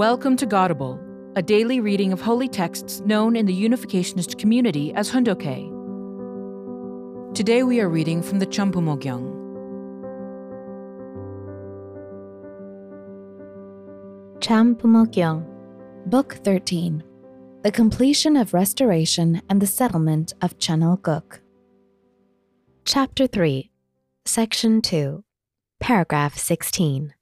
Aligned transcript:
Welcome 0.00 0.38
to 0.38 0.46
Godable, 0.46 0.98
a 1.36 1.42
daily 1.42 1.78
reading 1.78 2.10
of 2.10 2.22
holy 2.22 2.48
texts 2.48 3.00
known 3.00 3.36
in 3.36 3.44
the 3.44 3.52
Unificationist 3.52 4.38
community 4.38 4.94
as 4.94 5.10
Hundoke. 5.10 5.68
Today 7.34 7.62
we 7.64 7.82
are 7.82 7.88
reading 7.90 8.22
from 8.22 8.38
the 8.38 8.46
Chambumo 8.46 8.98
Gyeong. 8.98 9.28
Champumogyang, 14.38 15.44
Book 16.06 16.38
13 16.44 17.04
The 17.62 17.70
Completion 17.70 18.38
of 18.38 18.54
Restoration 18.54 19.42
and 19.50 19.60
the 19.60 19.66
Settlement 19.66 20.32
of 20.40 20.56
Cheon 20.56 20.82
Il 20.82 20.96
Guk. 20.96 21.42
Chapter 22.86 23.26
3, 23.26 23.70
Section 24.24 24.80
2, 24.80 25.22
Paragraph 25.78 26.38
16. 26.38 27.12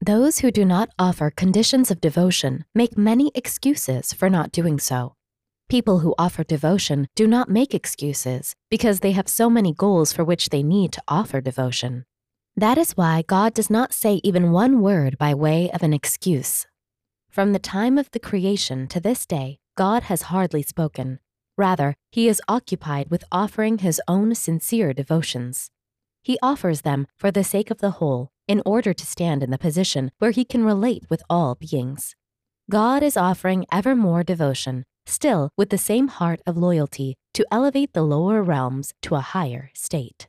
Those 0.00 0.38
who 0.38 0.52
do 0.52 0.64
not 0.64 0.90
offer 0.96 1.28
conditions 1.28 1.90
of 1.90 2.00
devotion 2.00 2.64
make 2.72 2.96
many 2.96 3.32
excuses 3.34 4.12
for 4.12 4.30
not 4.30 4.52
doing 4.52 4.78
so. 4.78 5.14
People 5.68 5.98
who 5.98 6.14
offer 6.16 6.44
devotion 6.44 7.08
do 7.16 7.26
not 7.26 7.50
make 7.50 7.74
excuses 7.74 8.54
because 8.70 9.00
they 9.00 9.10
have 9.12 9.28
so 9.28 9.50
many 9.50 9.74
goals 9.74 10.12
for 10.12 10.24
which 10.24 10.50
they 10.50 10.62
need 10.62 10.92
to 10.92 11.02
offer 11.08 11.40
devotion. 11.40 12.04
That 12.56 12.78
is 12.78 12.96
why 12.96 13.22
God 13.26 13.54
does 13.54 13.70
not 13.70 13.92
say 13.92 14.20
even 14.22 14.52
one 14.52 14.80
word 14.80 15.18
by 15.18 15.34
way 15.34 15.68
of 15.72 15.82
an 15.82 15.92
excuse. 15.92 16.66
From 17.28 17.52
the 17.52 17.58
time 17.58 17.98
of 17.98 18.08
the 18.12 18.20
creation 18.20 18.86
to 18.88 19.00
this 19.00 19.26
day, 19.26 19.58
God 19.76 20.04
has 20.04 20.22
hardly 20.22 20.62
spoken. 20.62 21.18
Rather, 21.56 21.96
he 22.12 22.28
is 22.28 22.40
occupied 22.48 23.10
with 23.10 23.24
offering 23.32 23.78
his 23.78 24.00
own 24.06 24.36
sincere 24.36 24.92
devotions. 24.92 25.70
He 26.22 26.38
offers 26.40 26.82
them 26.82 27.08
for 27.16 27.32
the 27.32 27.44
sake 27.44 27.70
of 27.70 27.78
the 27.78 27.98
whole 27.98 28.30
in 28.48 28.62
order 28.64 28.92
to 28.92 29.06
stand 29.06 29.42
in 29.42 29.50
the 29.50 29.58
position 29.58 30.10
where 30.18 30.32
he 30.32 30.44
can 30.44 30.64
relate 30.64 31.04
with 31.08 31.22
all 31.30 31.54
beings. 31.54 32.16
God 32.70 33.02
is 33.02 33.16
offering 33.16 33.66
ever 33.70 33.94
more 33.94 34.24
devotion, 34.24 34.84
still 35.06 35.50
with 35.56 35.70
the 35.70 35.78
same 35.78 36.08
heart 36.08 36.40
of 36.46 36.56
loyalty, 36.56 37.16
to 37.34 37.46
elevate 37.52 37.92
the 37.92 38.02
lower 38.02 38.42
realms 38.42 38.92
to 39.02 39.14
a 39.14 39.20
higher 39.20 39.70
state. 39.74 40.26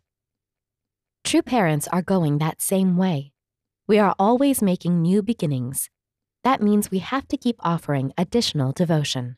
True 1.24 1.42
parents 1.42 1.88
are 1.88 2.02
going 2.02 2.38
that 2.38 2.62
same 2.62 2.98
way. 2.98 3.32
We 3.88 3.98
are 3.98 4.16
always 4.20 4.62
making 4.62 5.02
new 5.02 5.24
beginnings. 5.24 5.90
That 6.44 6.62
means 6.62 6.92
we 6.92 7.00
have 7.00 7.28
to 7.30 7.38
keep 7.38 7.56
offering 7.60 8.14
additional 8.18 8.72
devotion. 8.72 9.38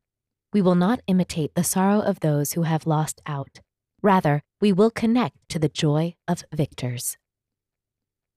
We 0.53 0.61
will 0.61 0.75
not 0.75 0.99
imitate 1.07 1.55
the 1.55 1.63
sorrow 1.63 2.01
of 2.01 2.19
those 2.19 2.53
who 2.53 2.63
have 2.63 2.85
lost 2.85 3.21
out. 3.25 3.61
Rather, 4.03 4.43
we 4.59 4.71
will 4.73 4.91
connect 4.91 5.38
to 5.49 5.59
the 5.59 5.69
joy 5.69 6.16
of 6.27 6.43
victors. 6.53 7.17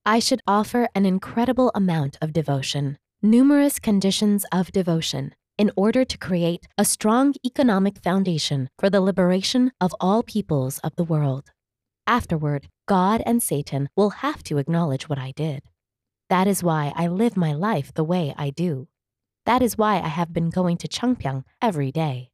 I 0.07 0.19
should 0.19 0.43
offer 0.47 0.87
an 0.95 1.07
incredible 1.07 1.71
amount 1.75 2.19
of 2.21 2.35
devotion, 2.35 2.99
numerous 3.23 3.79
conditions 3.79 4.45
of 4.53 4.71
devotion, 4.71 5.35
in 5.57 5.71
order 5.77 6.05
to 6.05 6.19
create 6.19 6.67
a 6.77 6.85
strong 6.85 7.33
economic 7.43 7.97
foundation 7.97 8.69
for 8.79 8.91
the 8.91 9.01
liberation 9.01 9.73
of 9.81 9.95
all 9.99 10.23
peoples 10.23 10.79
of 10.81 10.95
the 10.97 11.05
world. 11.05 11.53
Afterward, 12.07 12.69
God 12.87 13.23
and 13.25 13.43
Satan 13.43 13.89
will 13.97 14.11
have 14.11 14.43
to 14.43 14.59
acknowledge 14.59 15.09
what 15.09 15.19
I 15.19 15.31
did. 15.31 15.63
That 16.29 16.47
is 16.47 16.63
why 16.63 16.93
I 16.95 17.07
live 17.07 17.35
my 17.35 17.55
life 17.55 17.95
the 17.95 18.05
way 18.05 18.35
I 18.37 18.51
do. 18.51 18.89
That 19.47 19.63
is 19.63 19.79
why 19.79 20.03
I 20.03 20.09
have 20.09 20.35
been 20.35 20.51
going 20.51 20.77
to 20.79 20.89
Cheongpyeong 20.89 21.45
every 21.63 21.91
day. 21.91 22.29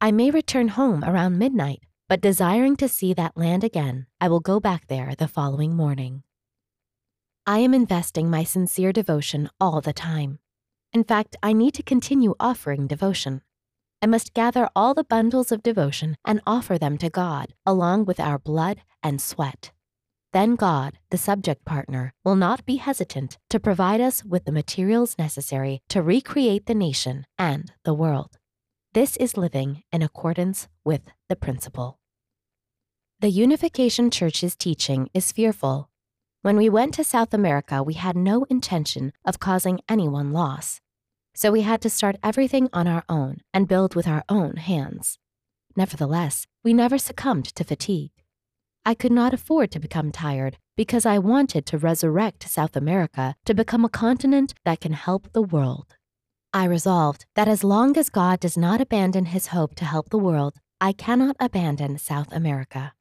I 0.00 0.12
may 0.12 0.30
return 0.30 0.68
home 0.68 1.02
around 1.02 1.36
midnight, 1.36 1.80
but 2.08 2.20
desiring 2.20 2.76
to 2.76 2.86
see 2.86 3.12
that 3.14 3.36
land 3.36 3.64
again, 3.64 4.06
I 4.20 4.28
will 4.28 4.38
go 4.38 4.60
back 4.60 4.86
there 4.86 5.16
the 5.18 5.26
following 5.26 5.74
morning. 5.74 6.22
I 7.48 7.60
am 7.60 7.72
investing 7.72 8.28
my 8.28 8.44
sincere 8.44 8.92
devotion 8.92 9.48
all 9.58 9.80
the 9.80 9.94
time. 9.94 10.38
In 10.92 11.02
fact, 11.02 11.34
I 11.42 11.54
need 11.54 11.72
to 11.76 11.82
continue 11.82 12.34
offering 12.38 12.86
devotion. 12.86 13.40
I 14.02 14.06
must 14.06 14.34
gather 14.34 14.68
all 14.76 14.92
the 14.92 15.02
bundles 15.02 15.50
of 15.50 15.62
devotion 15.62 16.18
and 16.26 16.42
offer 16.46 16.76
them 16.76 16.98
to 16.98 17.08
God, 17.08 17.54
along 17.64 18.04
with 18.04 18.20
our 18.20 18.38
blood 18.38 18.82
and 19.02 19.18
sweat. 19.18 19.72
Then 20.34 20.56
God, 20.56 20.98
the 21.08 21.16
subject 21.16 21.64
partner, 21.64 22.12
will 22.22 22.36
not 22.36 22.66
be 22.66 22.76
hesitant 22.76 23.38
to 23.48 23.58
provide 23.58 24.02
us 24.02 24.22
with 24.22 24.44
the 24.44 24.52
materials 24.52 25.16
necessary 25.18 25.80
to 25.88 26.02
recreate 26.02 26.66
the 26.66 26.74
nation 26.74 27.24
and 27.38 27.72
the 27.82 27.94
world. 27.94 28.36
This 28.92 29.16
is 29.16 29.38
living 29.38 29.84
in 29.90 30.02
accordance 30.02 30.68
with 30.84 31.00
the 31.30 31.36
principle. 31.36 31.98
The 33.20 33.30
Unification 33.30 34.10
Church's 34.10 34.54
teaching 34.54 35.08
is 35.14 35.32
fearful 35.32 35.88
when 36.42 36.56
we 36.56 36.68
went 36.68 36.94
to 36.94 37.04
South 37.04 37.34
America, 37.34 37.82
we 37.82 37.94
had 37.94 38.16
no 38.16 38.44
intention 38.44 39.12
of 39.24 39.40
causing 39.40 39.80
anyone 39.88 40.32
loss. 40.32 40.80
So 41.34 41.50
we 41.50 41.62
had 41.62 41.80
to 41.82 41.90
start 41.90 42.16
everything 42.22 42.68
on 42.72 42.86
our 42.86 43.04
own 43.08 43.38
and 43.52 43.66
build 43.66 43.94
with 43.94 44.06
our 44.06 44.24
own 44.28 44.56
hands. 44.56 45.18
Nevertheless, 45.76 46.46
we 46.62 46.72
never 46.72 46.96
succumbed 46.98 47.46
to 47.54 47.64
fatigue. 47.64 48.12
I 48.84 48.94
could 48.94 49.12
not 49.12 49.34
afford 49.34 49.70
to 49.72 49.80
become 49.80 50.12
tired 50.12 50.58
because 50.76 51.04
I 51.04 51.18
wanted 51.18 51.66
to 51.66 51.78
resurrect 51.78 52.48
South 52.48 52.76
America 52.76 53.34
to 53.44 53.54
become 53.54 53.84
a 53.84 53.88
continent 53.88 54.54
that 54.64 54.80
can 54.80 54.92
help 54.92 55.32
the 55.32 55.42
world. 55.42 55.96
I 56.52 56.64
resolved 56.64 57.26
that 57.34 57.48
as 57.48 57.62
long 57.62 57.96
as 57.96 58.08
God 58.08 58.40
does 58.40 58.56
not 58.56 58.80
abandon 58.80 59.26
his 59.26 59.48
hope 59.48 59.74
to 59.74 59.84
help 59.84 60.08
the 60.08 60.18
world, 60.18 60.54
I 60.80 60.92
cannot 60.92 61.36
abandon 61.40 61.98
South 61.98 62.32
America. 62.32 62.94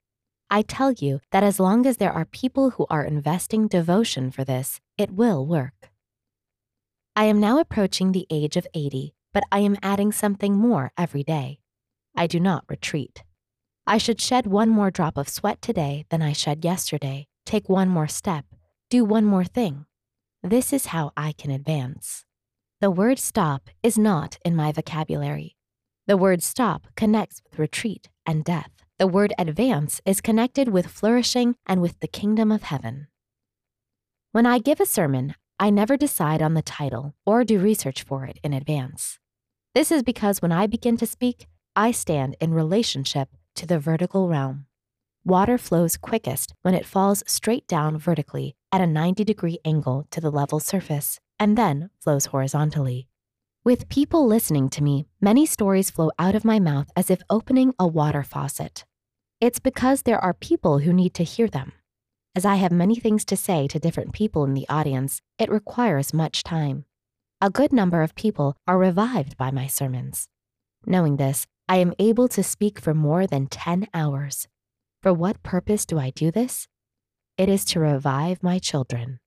I 0.49 0.61
tell 0.61 0.93
you 0.93 1.19
that 1.31 1.43
as 1.43 1.59
long 1.59 1.85
as 1.85 1.97
there 1.97 2.11
are 2.11 2.23
people 2.23 2.69
who 2.71 2.85
are 2.89 3.03
investing 3.03 3.67
devotion 3.67 4.31
for 4.31 4.45
this, 4.45 4.79
it 4.97 5.11
will 5.11 5.45
work. 5.45 5.91
I 7.17 7.25
am 7.25 7.41
now 7.41 7.59
approaching 7.59 8.13
the 8.13 8.25
age 8.29 8.55
of 8.55 8.65
80, 8.73 9.13
but 9.33 9.43
I 9.51 9.59
am 9.59 9.75
adding 9.83 10.13
something 10.13 10.55
more 10.55 10.93
every 10.97 11.23
day. 11.23 11.59
I 12.15 12.27
do 12.27 12.39
not 12.39 12.63
retreat. 12.69 13.23
I 13.85 13.97
should 13.97 14.21
shed 14.21 14.47
one 14.47 14.69
more 14.69 14.89
drop 14.89 15.17
of 15.17 15.27
sweat 15.27 15.61
today 15.61 16.05
than 16.09 16.21
I 16.21 16.31
shed 16.31 16.63
yesterday, 16.63 17.27
take 17.45 17.67
one 17.67 17.89
more 17.89 18.07
step, 18.07 18.45
do 18.89 19.03
one 19.03 19.25
more 19.25 19.45
thing. 19.45 19.85
This 20.41 20.71
is 20.71 20.87
how 20.87 21.11
I 21.17 21.33
can 21.33 21.51
advance. 21.51 22.23
The 22.79 22.91
word 22.91 23.19
stop 23.19 23.69
is 23.83 23.97
not 23.97 24.37
in 24.45 24.55
my 24.55 24.71
vocabulary. 24.71 25.56
The 26.07 26.16
word 26.16 26.41
stop 26.41 26.88
connects 26.95 27.41
with 27.44 27.59
retreat 27.59 28.07
and 28.25 28.45
death. 28.45 28.72
The 28.97 29.07
word 29.07 29.34
advance 29.38 30.00
is 30.06 30.22
connected 30.22 30.69
with 30.69 30.88
flourishing 30.88 31.56
and 31.66 31.81
with 31.81 32.00
the 32.00 32.07
kingdom 32.07 32.50
of 32.50 32.63
heaven. 32.63 33.07
When 34.31 34.45
I 34.45 34.59
give 34.59 34.79
a 34.79 34.85
sermon, 34.85 35.35
I 35.59 35.69
never 35.69 35.97
decide 35.97 36.41
on 36.41 36.53
the 36.53 36.62
title 36.62 37.13
or 37.25 37.44
do 37.44 37.59
research 37.59 38.03
for 38.03 38.23
it 38.23 38.40
in 38.41 38.53
advance. 38.53 39.19
This 39.75 39.91
is 39.91 40.01
because 40.01 40.41
when 40.41 40.53
I 40.53 40.66
begin 40.66 40.95
to 40.95 41.06
speak, 41.06 41.47
I 41.75 41.91
stand 41.91 42.38
in 42.39 42.53
relationship 42.53 43.28
to 43.56 43.66
the 43.66 43.78
vertical 43.78 44.29
realm. 44.29 44.68
Water 45.25 45.57
flows 45.57 45.97
quickest 45.97 46.53
when 46.62 46.74
it 46.74 46.85
falls 46.85 47.22
straight 47.28 47.68
down 47.68 47.97
vertically 47.97 48.56
at 48.72 48.79
a 48.79 48.88
90 48.88 49.25
degree 49.25 49.59
angle 49.66 50.07
to 50.12 50.22
the 50.22 50.31
level 50.31 50.62
surface 50.62 51.19
and 51.38 51.57
then 51.57 51.89
flows 52.00 52.28
horizontally. 52.28 53.09
With 53.67 53.89
people 53.89 54.25
listening 54.25 54.69
to 54.69 54.81
me, 54.81 55.07
many 55.19 55.45
stories 55.45 55.89
flow 55.91 56.09
out 56.17 56.35
of 56.35 56.45
my 56.45 56.57
mouth 56.57 56.89
as 56.95 57.09
if 57.09 57.22
opening 57.29 57.73
a 57.78 57.85
water 57.85 58.23
faucet. 58.23 58.85
It's 59.41 59.59
because 59.59 60.03
there 60.03 60.23
are 60.23 60.33
people 60.33 60.79
who 60.79 60.94
need 60.94 61.13
to 61.16 61.25
hear 61.25 61.50
them. 61.50 61.73
As 62.33 62.45
I 62.45 62.56
have 62.56 62.72
many 62.72 62.95
things 62.95 63.25
to 63.25 63.35
say 63.35 63.67
to 63.67 63.77
different 63.77 64.13
people 64.13 64.45
in 64.45 64.53
the 64.53 64.69
audience, 64.69 65.22
it 65.38 65.51
requires 65.51 66.13
much 66.13 66.44
time. 66.44 66.85
A 67.41 67.50
good 67.50 67.73
number 67.73 68.03
of 68.03 68.16
people 68.16 68.56
are 68.69 68.77
revived 68.77 69.35
by 69.35 69.51
my 69.51 69.67
sermons. 69.67 70.29
Knowing 70.85 71.17
this, 71.17 71.45
I 71.67 71.75
am 71.75 71.94
able 72.00 72.29
to 72.29 72.44
speak 72.44 72.79
for 72.79 72.94
more 72.94 73.27
than 73.27 73.47
10 73.47 73.88
hours. 73.94 74.47
For 75.03 75.11
what 75.11 75.44
purpose 75.44 75.85
do 75.85 76.00
I 76.00 76.11
do 76.11 76.31
this? 76.31 76.69
It 77.38 77.50
is 77.50 77.66
to 77.66 77.81
revive 77.81 78.41
my 78.41 78.59
children. 78.59 79.19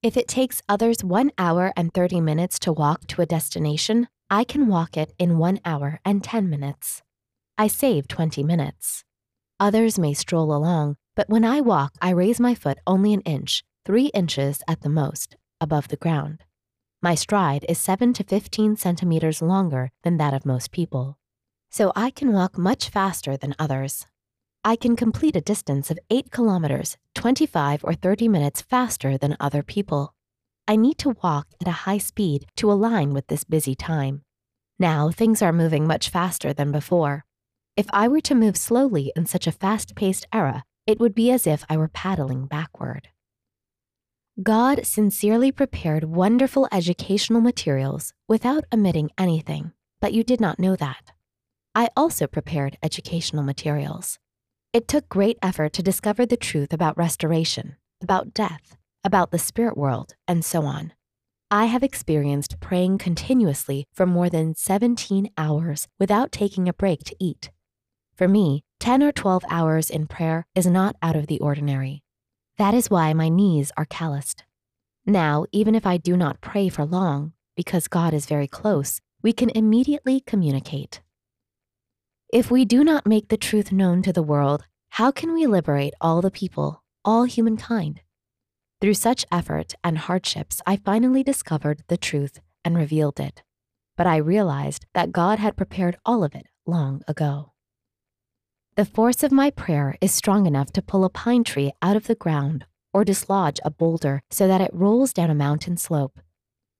If 0.00 0.16
it 0.16 0.28
takes 0.28 0.62
others 0.68 1.02
one 1.02 1.32
hour 1.38 1.72
and 1.76 1.92
30 1.92 2.20
minutes 2.20 2.60
to 2.60 2.72
walk 2.72 3.08
to 3.08 3.20
a 3.20 3.26
destination, 3.26 4.06
I 4.30 4.44
can 4.44 4.68
walk 4.68 4.96
it 4.96 5.12
in 5.18 5.38
one 5.38 5.58
hour 5.64 5.98
and 6.04 6.22
10 6.22 6.48
minutes. 6.48 7.02
I 7.56 7.66
save 7.66 8.06
20 8.06 8.44
minutes. 8.44 9.02
Others 9.58 9.98
may 9.98 10.14
stroll 10.14 10.54
along, 10.54 10.98
but 11.16 11.28
when 11.28 11.44
I 11.44 11.60
walk, 11.60 11.94
I 12.00 12.10
raise 12.10 12.38
my 12.38 12.54
foot 12.54 12.78
only 12.86 13.12
an 13.12 13.22
inch, 13.22 13.64
three 13.84 14.06
inches 14.14 14.62
at 14.68 14.82
the 14.82 14.88
most, 14.88 15.34
above 15.60 15.88
the 15.88 15.96
ground. 15.96 16.44
My 17.02 17.16
stride 17.16 17.66
is 17.68 17.78
7 17.78 18.12
to 18.12 18.22
15 18.22 18.76
centimeters 18.76 19.42
longer 19.42 19.90
than 20.04 20.16
that 20.18 20.32
of 20.32 20.46
most 20.46 20.70
people. 20.70 21.18
So 21.70 21.90
I 21.96 22.10
can 22.10 22.32
walk 22.32 22.56
much 22.56 22.88
faster 22.88 23.36
than 23.36 23.56
others. 23.58 24.06
I 24.68 24.76
can 24.76 24.96
complete 24.96 25.34
a 25.34 25.40
distance 25.40 25.90
of 25.90 25.98
8 26.10 26.30
kilometers, 26.30 26.98
25 27.14 27.84
or 27.84 27.94
30 27.94 28.28
minutes 28.28 28.60
faster 28.60 29.16
than 29.16 29.34
other 29.40 29.62
people. 29.62 30.12
I 30.66 30.76
need 30.76 30.98
to 30.98 31.16
walk 31.22 31.46
at 31.62 31.66
a 31.66 31.88
high 31.88 31.96
speed 31.96 32.44
to 32.56 32.70
align 32.70 33.14
with 33.14 33.28
this 33.28 33.44
busy 33.44 33.74
time. 33.74 34.24
Now 34.78 35.10
things 35.10 35.40
are 35.40 35.54
moving 35.54 35.86
much 35.86 36.10
faster 36.10 36.52
than 36.52 36.70
before. 36.70 37.24
If 37.78 37.86
I 37.94 38.08
were 38.08 38.20
to 38.20 38.34
move 38.34 38.58
slowly 38.58 39.10
in 39.16 39.24
such 39.24 39.46
a 39.46 39.52
fast 39.52 39.94
paced 39.94 40.26
era, 40.34 40.64
it 40.86 41.00
would 41.00 41.14
be 41.14 41.30
as 41.30 41.46
if 41.46 41.64
I 41.70 41.78
were 41.78 41.88
paddling 41.88 42.44
backward. 42.44 43.08
God 44.42 44.84
sincerely 44.84 45.50
prepared 45.50 46.04
wonderful 46.04 46.68
educational 46.70 47.40
materials 47.40 48.12
without 48.28 48.64
omitting 48.70 49.12
anything, 49.16 49.72
but 50.02 50.12
you 50.12 50.22
did 50.22 50.42
not 50.42 50.58
know 50.58 50.76
that. 50.76 51.12
I 51.74 51.88
also 51.96 52.26
prepared 52.26 52.76
educational 52.82 53.42
materials. 53.42 54.18
It 54.70 54.86
took 54.86 55.08
great 55.08 55.38
effort 55.42 55.72
to 55.74 55.82
discover 55.82 56.26
the 56.26 56.36
truth 56.36 56.74
about 56.74 56.98
restoration, 56.98 57.76
about 58.02 58.34
death, 58.34 58.76
about 59.02 59.30
the 59.30 59.38
spirit 59.38 59.78
world, 59.78 60.14
and 60.26 60.44
so 60.44 60.64
on. 60.64 60.92
I 61.50 61.64
have 61.64 61.82
experienced 61.82 62.60
praying 62.60 62.98
continuously 62.98 63.86
for 63.94 64.04
more 64.04 64.28
than 64.28 64.54
17 64.54 65.30
hours 65.38 65.88
without 65.98 66.32
taking 66.32 66.68
a 66.68 66.74
break 66.74 67.02
to 67.04 67.16
eat. 67.18 67.50
For 68.14 68.28
me, 68.28 68.62
10 68.80 69.02
or 69.02 69.10
12 69.10 69.42
hours 69.48 69.88
in 69.88 70.06
prayer 70.06 70.46
is 70.54 70.66
not 70.66 70.96
out 71.00 71.16
of 71.16 71.28
the 71.28 71.40
ordinary. 71.40 72.02
That 72.58 72.74
is 72.74 72.90
why 72.90 73.14
my 73.14 73.30
knees 73.30 73.72
are 73.78 73.86
calloused. 73.86 74.44
Now, 75.06 75.46
even 75.50 75.74
if 75.74 75.86
I 75.86 75.96
do 75.96 76.14
not 76.14 76.42
pray 76.42 76.68
for 76.68 76.84
long, 76.84 77.32
because 77.56 77.88
God 77.88 78.12
is 78.12 78.26
very 78.26 78.46
close, 78.46 79.00
we 79.22 79.32
can 79.32 79.48
immediately 79.50 80.20
communicate. 80.20 81.00
If 82.30 82.50
we 82.50 82.66
do 82.66 82.84
not 82.84 83.06
make 83.06 83.28
the 83.28 83.38
truth 83.38 83.72
known 83.72 84.02
to 84.02 84.12
the 84.12 84.22
world, 84.22 84.66
how 84.90 85.10
can 85.10 85.32
we 85.32 85.46
liberate 85.46 85.94
all 85.98 86.20
the 86.20 86.30
people, 86.30 86.82
all 87.02 87.24
humankind? 87.24 88.02
Through 88.82 88.94
such 88.94 89.24
effort 89.32 89.74
and 89.82 89.96
hardships, 89.96 90.60
I 90.66 90.76
finally 90.76 91.22
discovered 91.22 91.84
the 91.88 91.96
truth 91.96 92.40
and 92.66 92.76
revealed 92.76 93.18
it. 93.18 93.42
But 93.96 94.06
I 94.06 94.18
realized 94.18 94.84
that 94.92 95.10
God 95.10 95.38
had 95.38 95.56
prepared 95.56 95.96
all 96.04 96.22
of 96.22 96.34
it 96.34 96.46
long 96.66 97.00
ago. 97.08 97.52
The 98.76 98.84
force 98.84 99.22
of 99.22 99.32
my 99.32 99.48
prayer 99.48 99.96
is 100.02 100.12
strong 100.12 100.44
enough 100.44 100.70
to 100.72 100.82
pull 100.82 101.06
a 101.06 101.10
pine 101.10 101.44
tree 101.44 101.72
out 101.80 101.96
of 101.96 102.08
the 102.08 102.14
ground 102.14 102.66
or 102.92 103.06
dislodge 103.06 103.58
a 103.64 103.70
boulder 103.70 104.20
so 104.30 104.46
that 104.46 104.60
it 104.60 104.70
rolls 104.74 105.14
down 105.14 105.30
a 105.30 105.34
mountain 105.34 105.78
slope. 105.78 106.20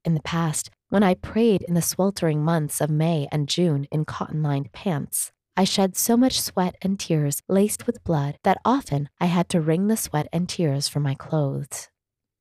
In 0.05 0.13
the 0.13 0.21
past, 0.21 0.69
when 0.91 1.03
I 1.03 1.15
prayed 1.15 1.63
in 1.63 1.73
the 1.73 1.81
sweltering 1.81 2.45
months 2.45 2.83
of 2.83 2.91
May 2.91 3.29
and 3.33 3.49
June 3.49 3.87
in 3.91 4.05
cotton 4.05 4.43
lined 4.43 4.73
pants, 4.73 5.33
I 5.59 5.65
shed 5.65 5.97
so 5.97 6.17
much 6.17 6.41
sweat 6.41 6.77
and 6.83 7.01
tears 7.01 7.43
laced 7.49 7.89
with 7.89 8.05
blood 8.05 8.39
that 8.45 8.61
often 8.65 9.09
I 9.21 9.27
had 9.27 9.49
to 9.49 9.61
wring 9.61 9.89
the 9.89 9.97
sweat 9.97 10.29
and 10.33 10.49
tears 10.49 10.87
from 10.87 11.03
my 11.03 11.17
clothes. 11.17 11.89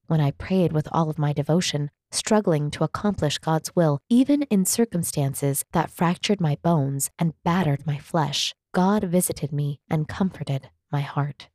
When 0.05 0.21
I 0.21 0.29
prayed 0.29 0.71
with 0.71 0.87
all 0.91 1.09
of 1.09 1.17
my 1.17 1.33
devotion, 1.33 1.89
struggling 2.11 2.69
to 2.69 2.83
accomplish 2.83 3.39
God's 3.39 3.75
will, 3.75 3.97
even 4.07 4.43
in 4.43 4.65
circumstances 4.65 5.65
that 5.71 5.89
fractured 5.89 6.39
my 6.39 6.59
bones 6.61 7.09
and 7.17 7.33
battered 7.43 7.87
my 7.87 7.97
flesh, 7.97 8.53
God 8.71 9.03
visited 9.05 9.51
me 9.51 9.79
and 9.89 10.07
comforted 10.07 10.69
my 10.91 11.01
heart. 11.01 11.49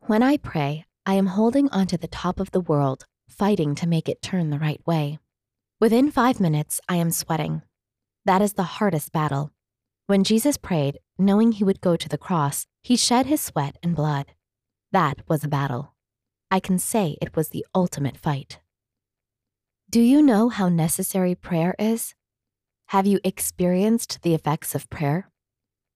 When 0.00 0.22
I 0.22 0.36
pray, 0.36 0.84
I 1.06 1.14
am 1.14 1.28
holding 1.28 1.70
onto 1.70 1.96
the 1.96 2.06
top 2.06 2.38
of 2.38 2.50
the 2.50 2.60
world, 2.60 3.06
fighting 3.30 3.74
to 3.76 3.88
make 3.88 4.10
it 4.10 4.20
turn 4.20 4.50
the 4.50 4.58
right 4.58 4.86
way. 4.86 5.20
Within 5.80 6.10
five 6.10 6.38
minutes, 6.38 6.82
I 6.86 6.96
am 6.96 7.12
sweating. 7.12 7.62
That 8.26 8.42
is 8.42 8.52
the 8.52 8.62
hardest 8.62 9.10
battle 9.10 9.50
when 10.06 10.22
Jesus 10.22 10.58
prayed, 10.58 10.98
knowing 11.18 11.52
he 11.52 11.64
would 11.64 11.80
go 11.80 11.96
to 11.96 12.08
the 12.08 12.18
cross, 12.18 12.66
he 12.82 12.96
shed 12.96 13.26
his 13.26 13.40
sweat 13.40 13.78
and 13.82 13.96
blood. 13.96 14.32
That 14.92 15.20
was 15.28 15.42
a 15.42 15.48
battle. 15.48 15.94
I 16.50 16.60
can 16.60 16.78
say 16.78 17.16
it 17.22 17.34
was 17.34 17.48
the 17.48 17.64
ultimate 17.74 18.18
fight. 18.18 18.60
Do 19.88 20.00
you 20.00 20.20
know 20.20 20.50
how 20.50 20.68
necessary 20.68 21.34
prayer 21.34 21.74
is? 21.78 22.14
Have 22.88 23.06
you 23.06 23.18
experienced 23.24 24.20
the 24.22 24.34
effects 24.34 24.74
of 24.74 24.90
prayer? 24.90 25.30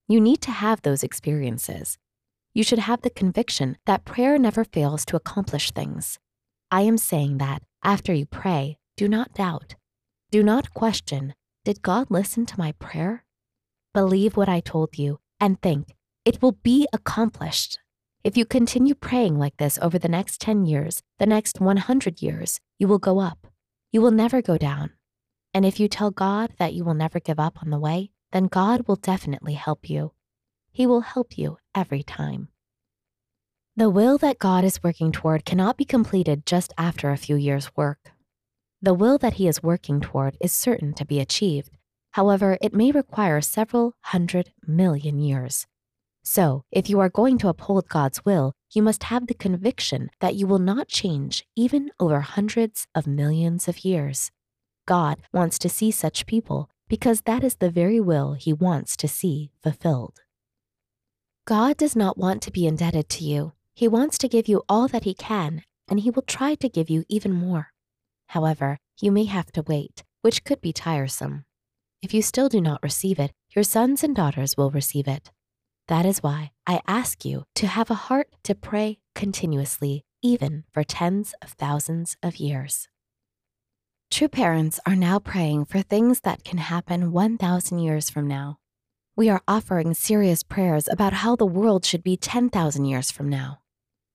You 0.08 0.20
need 0.20 0.40
to 0.42 0.50
have 0.52 0.80
those 0.80 1.02
experiences. 1.02 1.98
You 2.54 2.64
should 2.64 2.78
have 2.78 3.02
the 3.02 3.10
conviction 3.10 3.76
that 3.84 4.06
prayer 4.06 4.38
never 4.38 4.64
fails 4.64 5.04
to 5.06 5.16
accomplish 5.16 5.70
things. 5.70 6.18
I 6.70 6.80
am 6.82 6.96
saying 6.96 7.38
that 7.38 7.62
after 7.84 8.14
you 8.14 8.24
pray, 8.24 8.78
do 8.96 9.06
not 9.06 9.34
doubt. 9.34 9.74
Do 10.30 10.42
not 10.42 10.72
question, 10.72 11.34
did 11.64 11.82
God 11.82 12.10
listen 12.10 12.46
to 12.46 12.58
my 12.58 12.72
prayer? 12.72 13.24
Believe 13.98 14.36
what 14.36 14.48
I 14.48 14.60
told 14.60 14.96
you 14.96 15.18
and 15.40 15.60
think 15.60 15.96
it 16.24 16.40
will 16.40 16.52
be 16.52 16.86
accomplished. 16.92 17.80
If 18.22 18.36
you 18.36 18.44
continue 18.44 18.94
praying 18.94 19.40
like 19.40 19.56
this 19.56 19.76
over 19.82 19.98
the 19.98 20.08
next 20.08 20.40
10 20.40 20.66
years, 20.66 21.02
the 21.18 21.26
next 21.26 21.60
100 21.60 22.22
years, 22.22 22.60
you 22.78 22.86
will 22.86 23.00
go 23.00 23.18
up. 23.18 23.48
You 23.90 24.00
will 24.00 24.12
never 24.12 24.40
go 24.40 24.56
down. 24.56 24.92
And 25.52 25.66
if 25.66 25.80
you 25.80 25.88
tell 25.88 26.12
God 26.12 26.52
that 26.60 26.74
you 26.74 26.84
will 26.84 26.94
never 26.94 27.18
give 27.18 27.40
up 27.40 27.58
on 27.60 27.70
the 27.70 27.78
way, 27.80 28.12
then 28.30 28.44
God 28.46 28.86
will 28.86 28.94
definitely 28.94 29.54
help 29.54 29.90
you. 29.90 30.12
He 30.70 30.86
will 30.86 31.00
help 31.00 31.36
you 31.36 31.58
every 31.74 32.04
time. 32.04 32.50
The 33.76 33.90
will 33.90 34.16
that 34.18 34.38
God 34.38 34.62
is 34.62 34.80
working 34.80 35.10
toward 35.10 35.44
cannot 35.44 35.76
be 35.76 35.84
completed 35.84 36.46
just 36.46 36.72
after 36.78 37.10
a 37.10 37.16
few 37.16 37.34
years' 37.34 37.74
work. 37.74 38.12
The 38.80 38.94
will 38.94 39.18
that 39.18 39.34
He 39.34 39.48
is 39.48 39.60
working 39.60 40.00
toward 40.00 40.36
is 40.40 40.52
certain 40.52 40.94
to 40.94 41.04
be 41.04 41.18
achieved, 41.18 41.77
However, 42.18 42.58
it 42.60 42.74
may 42.74 42.90
require 42.90 43.40
several 43.40 43.94
hundred 44.00 44.50
million 44.66 45.20
years. 45.20 45.68
So, 46.24 46.64
if 46.72 46.90
you 46.90 46.98
are 46.98 47.08
going 47.08 47.38
to 47.38 47.48
uphold 47.48 47.88
God's 47.88 48.24
will, 48.24 48.54
you 48.72 48.82
must 48.82 49.04
have 49.04 49.28
the 49.28 49.34
conviction 49.34 50.10
that 50.18 50.34
you 50.34 50.44
will 50.48 50.58
not 50.58 50.88
change 50.88 51.46
even 51.54 51.92
over 52.00 52.18
hundreds 52.22 52.88
of 52.92 53.06
millions 53.06 53.68
of 53.68 53.84
years. 53.84 54.32
God 54.84 55.22
wants 55.32 55.60
to 55.60 55.68
see 55.68 55.92
such 55.92 56.26
people 56.26 56.68
because 56.88 57.20
that 57.20 57.44
is 57.44 57.54
the 57.54 57.70
very 57.70 58.00
will 58.00 58.32
he 58.32 58.52
wants 58.52 58.96
to 58.96 59.06
see 59.06 59.52
fulfilled. 59.62 60.18
God 61.44 61.76
does 61.76 61.94
not 61.94 62.18
want 62.18 62.42
to 62.42 62.50
be 62.50 62.66
indebted 62.66 63.08
to 63.10 63.22
you. 63.22 63.52
He 63.76 63.86
wants 63.86 64.18
to 64.18 64.28
give 64.28 64.48
you 64.48 64.64
all 64.68 64.88
that 64.88 65.04
he 65.04 65.14
can, 65.14 65.62
and 65.88 66.00
he 66.00 66.10
will 66.10 66.22
try 66.22 66.56
to 66.56 66.68
give 66.68 66.90
you 66.90 67.04
even 67.08 67.30
more. 67.30 67.68
However, 68.26 68.78
you 69.00 69.12
may 69.12 69.26
have 69.26 69.52
to 69.52 69.62
wait, 69.62 70.02
which 70.22 70.42
could 70.42 70.60
be 70.60 70.72
tiresome. 70.72 71.44
If 72.00 72.14
you 72.14 72.22
still 72.22 72.48
do 72.48 72.60
not 72.60 72.82
receive 72.82 73.18
it, 73.18 73.32
your 73.56 73.64
sons 73.64 74.04
and 74.04 74.14
daughters 74.14 74.56
will 74.56 74.70
receive 74.70 75.08
it. 75.08 75.32
That 75.88 76.06
is 76.06 76.22
why 76.22 76.52
I 76.64 76.80
ask 76.86 77.24
you 77.24 77.44
to 77.56 77.66
have 77.66 77.90
a 77.90 77.94
heart 77.94 78.28
to 78.44 78.54
pray 78.54 78.98
continuously, 79.16 80.04
even 80.22 80.62
for 80.72 80.84
tens 80.84 81.34
of 81.42 81.50
thousands 81.50 82.16
of 82.22 82.36
years. 82.36 82.88
True 84.12 84.28
parents 84.28 84.78
are 84.86 84.94
now 84.94 85.18
praying 85.18 85.64
for 85.64 85.82
things 85.82 86.20
that 86.20 86.44
can 86.44 86.58
happen 86.58 87.10
1,000 87.10 87.78
years 87.80 88.10
from 88.10 88.28
now. 88.28 88.58
We 89.16 89.28
are 89.28 89.42
offering 89.48 89.92
serious 89.92 90.44
prayers 90.44 90.86
about 90.88 91.14
how 91.14 91.34
the 91.34 91.46
world 91.46 91.84
should 91.84 92.04
be 92.04 92.16
10,000 92.16 92.84
years 92.84 93.10
from 93.10 93.28
now. 93.28 93.58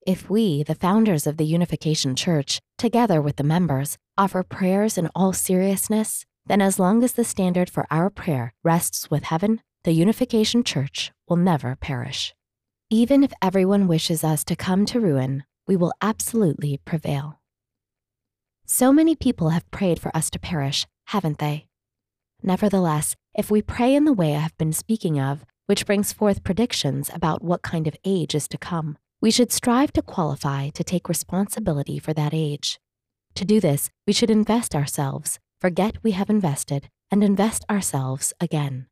If 0.06 0.30
we, 0.30 0.62
the 0.62 0.74
founders 0.74 1.26
of 1.26 1.36
the 1.36 1.44
Unification 1.44 2.16
Church, 2.16 2.60
together 2.78 3.20
with 3.20 3.36
the 3.36 3.44
members, 3.44 3.98
offer 4.16 4.42
prayers 4.42 4.96
in 4.96 5.10
all 5.14 5.34
seriousness, 5.34 6.24
then 6.46 6.60
as 6.60 6.78
long 6.78 7.02
as 7.02 7.12
the 7.14 7.24
standard 7.24 7.70
for 7.70 7.86
our 7.90 8.10
prayer 8.10 8.54
rests 8.62 9.10
with 9.10 9.24
heaven, 9.24 9.60
the 9.84 9.92
Unification 9.92 10.62
Church 10.64 11.12
will 11.28 11.36
never 11.36 11.76
perish. 11.76 12.34
Even 12.90 13.24
if 13.24 13.32
everyone 13.42 13.88
wishes 13.88 14.22
us 14.22 14.44
to 14.44 14.56
come 14.56 14.86
to 14.86 15.00
ruin, 15.00 15.44
we 15.66 15.76
will 15.76 15.92
absolutely 16.02 16.78
prevail. 16.84 17.40
So 18.66 18.92
many 18.92 19.14
people 19.14 19.50
have 19.50 19.70
prayed 19.70 19.98
for 19.98 20.14
us 20.16 20.30
to 20.30 20.38
perish, 20.38 20.86
haven't 21.06 21.38
they? 21.38 21.66
Nevertheless, 22.42 23.14
if 23.34 23.50
we 23.50 23.62
pray 23.62 23.94
in 23.94 24.04
the 24.04 24.12
way 24.12 24.34
I 24.34 24.40
have 24.40 24.56
been 24.58 24.72
speaking 24.72 25.20
of, 25.20 25.44
which 25.66 25.86
brings 25.86 26.12
forth 26.12 26.44
predictions 26.44 27.10
about 27.12 27.42
what 27.42 27.62
kind 27.62 27.86
of 27.86 27.96
age 28.04 28.34
is 28.34 28.46
to 28.48 28.58
come, 28.58 28.98
we 29.20 29.30
should 29.30 29.52
strive 29.52 29.92
to 29.94 30.02
qualify 30.02 30.68
to 30.68 30.84
take 30.84 31.08
responsibility 31.08 31.98
for 31.98 32.12
that 32.12 32.34
age. 32.34 32.78
To 33.36 33.44
do 33.44 33.60
this, 33.60 33.90
we 34.06 34.12
should 34.12 34.30
invest 34.30 34.74
ourselves, 34.74 35.40
forget 35.64 35.96
we 36.02 36.10
have 36.10 36.28
invested, 36.28 36.90
and 37.10 37.24
invest 37.24 37.64
ourselves 37.70 38.34
again. 38.38 38.86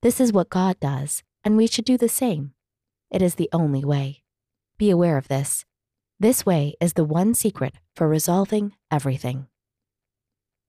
This 0.00 0.20
is 0.20 0.32
what 0.32 0.48
God 0.48 0.80
does, 0.80 1.22
and 1.44 1.54
we 1.54 1.66
should 1.66 1.84
do 1.84 1.98
the 1.98 2.08
same. 2.08 2.54
It 3.10 3.20
is 3.20 3.34
the 3.34 3.50
only 3.52 3.84
way. 3.84 4.22
Be 4.78 4.88
aware 4.88 5.18
of 5.18 5.28
this. 5.28 5.66
This 6.18 6.46
way 6.46 6.76
is 6.80 6.94
the 6.94 7.04
one 7.04 7.34
secret 7.34 7.74
for 7.94 8.08
resolving 8.08 8.72
everything. 8.90 9.48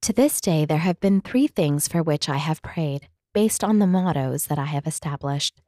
To 0.02 0.12
this 0.12 0.42
day, 0.42 0.66
there 0.66 0.80
have 0.80 1.00
been 1.00 1.22
three 1.22 1.48
things 1.48 1.88
for 1.88 2.04
which 2.04 2.28
I 2.28 2.36
have 2.36 2.62
prayed, 2.62 3.08
based 3.34 3.64
on 3.64 3.80
the 3.80 3.88
mottos 3.88 4.48
that 4.48 4.60
I 4.60 4.66
have 4.66 4.86
established. 4.86 5.62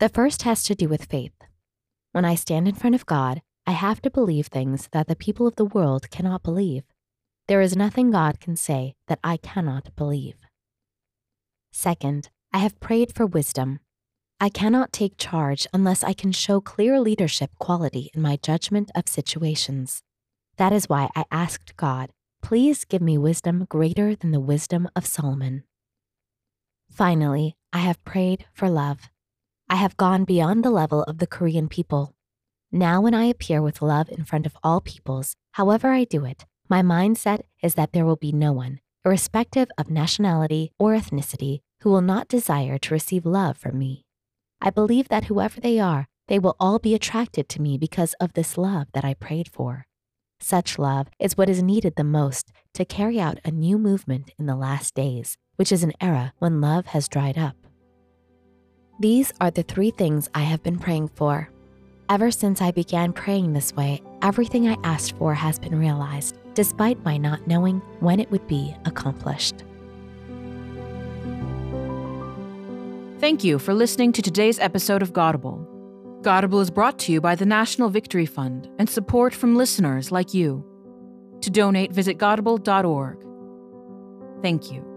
The 0.00 0.08
first 0.08 0.44
has 0.44 0.64
to 0.64 0.74
do 0.74 0.88
with 0.88 1.10
faith. 1.10 1.36
When 2.12 2.24
I 2.24 2.36
stand 2.36 2.68
in 2.68 2.74
front 2.74 2.94
of 2.94 3.04
God, 3.04 3.42
I 3.66 3.72
have 3.72 4.00
to 4.00 4.10
believe 4.10 4.46
things 4.46 4.88
that 4.92 5.08
the 5.08 5.14
people 5.14 5.46
of 5.46 5.56
the 5.56 5.66
world 5.66 6.10
cannot 6.10 6.42
believe. 6.42 6.84
There 7.48 7.60
is 7.60 7.76
nothing 7.76 8.10
God 8.10 8.40
can 8.40 8.56
say 8.56 8.96
that 9.06 9.20
I 9.22 9.36
cannot 9.36 9.94
believe. 9.94 10.34
Second, 11.70 12.28
I 12.52 12.58
have 12.58 12.80
prayed 12.80 13.14
for 13.14 13.24
wisdom. 13.24 13.78
I 14.40 14.48
cannot 14.48 14.92
take 14.92 15.16
charge 15.16 15.64
unless 15.72 16.02
I 16.02 16.12
can 16.12 16.32
show 16.32 16.60
clear 16.60 16.98
leadership 16.98 17.50
quality 17.60 18.10
in 18.14 18.20
my 18.20 18.36
judgment 18.42 18.90
of 18.96 19.08
situations. 19.08 20.02
That 20.56 20.72
is 20.72 20.88
why 20.88 21.08
I 21.14 21.24
asked 21.30 21.76
God, 21.76 22.10
please 22.42 22.84
give 22.84 23.02
me 23.02 23.16
wisdom 23.16 23.64
greater 23.68 24.16
than 24.16 24.32
the 24.32 24.40
wisdom 24.40 24.88
of 24.96 25.06
Solomon. 25.06 25.62
Finally, 26.90 27.54
I 27.72 27.78
have 27.78 28.02
prayed 28.04 28.46
for 28.52 28.68
love. 28.68 29.08
I 29.68 29.76
have 29.76 29.96
gone 29.96 30.24
beyond 30.24 30.64
the 30.64 30.70
level 30.70 31.04
of 31.04 31.18
the 31.18 31.26
Korean 31.28 31.68
people. 31.68 32.14
Now, 32.72 33.00
when 33.00 33.14
I 33.14 33.26
appear 33.26 33.62
with 33.62 33.82
love 33.82 34.08
in 34.08 34.24
front 34.24 34.46
of 34.46 34.56
all 34.64 34.80
peoples, 34.80 35.36
however 35.52 35.92
I 35.92 36.02
do 36.02 36.24
it, 36.24 36.44
my 36.68 36.82
mindset 36.82 37.40
is 37.62 37.74
that 37.74 37.92
there 37.92 38.04
will 38.04 38.16
be 38.16 38.32
no 38.32 38.52
one, 38.52 38.80
irrespective 39.04 39.68
of 39.78 39.90
nationality 39.90 40.72
or 40.78 40.94
ethnicity, 40.94 41.60
who 41.80 41.90
will 41.90 42.00
not 42.00 42.28
desire 42.28 42.78
to 42.78 42.94
receive 42.94 43.24
love 43.24 43.56
from 43.56 43.78
me. 43.78 44.04
I 44.60 44.70
believe 44.70 45.08
that 45.08 45.24
whoever 45.26 45.60
they 45.60 45.78
are, 45.78 46.08
they 46.28 46.38
will 46.38 46.56
all 46.58 46.78
be 46.78 46.94
attracted 46.94 47.48
to 47.50 47.62
me 47.62 47.78
because 47.78 48.14
of 48.14 48.32
this 48.32 48.58
love 48.58 48.88
that 48.94 49.04
I 49.04 49.14
prayed 49.14 49.48
for. 49.52 49.86
Such 50.40 50.78
love 50.78 51.08
is 51.18 51.36
what 51.36 51.48
is 51.48 51.62
needed 51.62 51.94
the 51.96 52.04
most 52.04 52.52
to 52.74 52.84
carry 52.84 53.20
out 53.20 53.38
a 53.44 53.50
new 53.50 53.78
movement 53.78 54.32
in 54.38 54.46
the 54.46 54.56
last 54.56 54.94
days, 54.94 55.38
which 55.56 55.72
is 55.72 55.82
an 55.82 55.92
era 56.00 56.32
when 56.38 56.60
love 56.60 56.86
has 56.86 57.08
dried 57.08 57.38
up. 57.38 57.56
These 58.98 59.32
are 59.40 59.50
the 59.50 59.62
three 59.62 59.90
things 59.90 60.28
I 60.34 60.40
have 60.40 60.62
been 60.62 60.78
praying 60.78 61.08
for. 61.08 61.50
Ever 62.08 62.30
since 62.30 62.62
I 62.62 62.70
began 62.70 63.12
praying 63.12 63.52
this 63.52 63.74
way, 63.74 64.00
everything 64.22 64.68
I 64.68 64.76
asked 64.84 65.16
for 65.16 65.34
has 65.34 65.58
been 65.58 65.78
realized, 65.78 66.38
despite 66.56 67.04
my 67.04 67.16
not 67.16 67.46
knowing 67.46 67.80
when 68.00 68.18
it 68.18 68.30
would 68.32 68.46
be 68.48 68.74
accomplished. 68.86 69.62
Thank 73.20 73.44
you 73.44 73.58
for 73.58 73.74
listening 73.74 74.12
to 74.12 74.22
today's 74.22 74.58
episode 74.58 75.02
of 75.02 75.12
Godable. 75.12 75.64
Godable 76.22 76.60
is 76.60 76.70
brought 76.70 76.98
to 77.00 77.12
you 77.12 77.20
by 77.20 77.34
the 77.34 77.46
National 77.46 77.88
Victory 77.88 78.26
Fund 78.26 78.68
and 78.78 78.90
support 78.90 79.34
from 79.34 79.54
listeners 79.54 80.10
like 80.10 80.34
you. 80.34 80.64
To 81.42 81.50
donate, 81.50 81.92
visit 81.92 82.18
godable.org. 82.18 83.18
Thank 84.42 84.72
you. 84.72 84.95